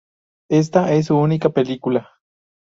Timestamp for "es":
0.93-1.05